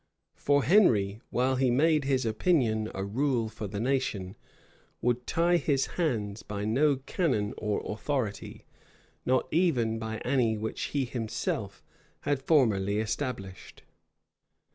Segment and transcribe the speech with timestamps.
[0.33, 4.35] For Henry while he made his opinion a rule for the nation,
[4.99, 8.65] would tie his own hands by no canon or authority,
[9.27, 11.83] not even by any which he himself
[12.21, 13.83] had formerly established.